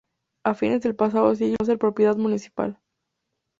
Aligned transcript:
A 0.43 0.53
fines 0.55 0.81
del 0.81 0.95
pasado 0.95 1.35
siglo, 1.35 1.57
pasó 1.59 1.65
a 1.67 1.73
ser 1.73 1.77
propiedad 1.77 2.15
municipal. 2.17 2.79